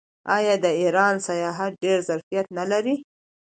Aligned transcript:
آیا 0.35 0.55
د 0.63 0.65
ایران 0.81 1.15
سیاحت 1.27 1.71
ډیر 1.83 1.97
ظرفیت 2.09 2.45
نلري؟ 2.57 2.95